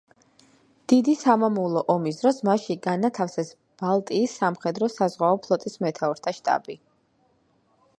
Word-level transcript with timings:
დიდი 0.93 1.13
სამამულო 1.23 1.83
ომის 1.95 2.17
დროს 2.23 2.41
მასში 2.49 2.77
განათავსეს 2.87 3.53
ბალტიის 3.83 4.37
სამხედრო-საზღვაო 4.43 5.41
ფლოტის 5.47 5.81
მეთაურთა 5.87 6.39
შტაბი. 6.41 6.83